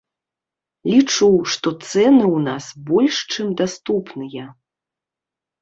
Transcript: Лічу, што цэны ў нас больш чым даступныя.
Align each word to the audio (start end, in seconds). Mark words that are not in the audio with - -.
Лічу, 0.91 1.27
што 1.55 1.73
цэны 1.89 2.25
ў 2.35 2.39
нас 2.47 2.65
больш 2.89 3.15
чым 3.37 3.47
даступныя. 3.63 4.51